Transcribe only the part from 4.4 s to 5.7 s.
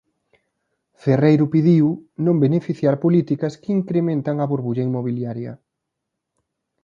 burbulla inmobiliaria".